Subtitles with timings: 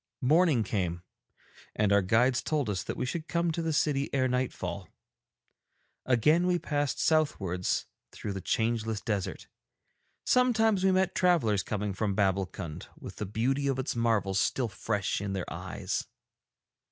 [0.23, 1.03] Morning came,
[1.75, 4.89] and our guides told us that we should come to the city ere nightfall.
[6.07, 9.47] Again we passed southwards through the changeless desert;
[10.25, 15.21] sometimes we met travellers coming from Babbulkund, with the beauty of its marvels still fresh
[15.21, 16.07] in their eyes.